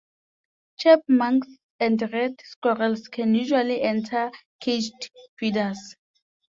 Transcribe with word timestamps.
Chipmunks 0.79 1.47
and 1.79 2.01
red 2.11 2.41
squirrels 2.43 3.07
can 3.07 3.35
usually 3.35 3.83
enter 3.83 4.31
caged 4.59 5.11
feeders. 5.37 5.95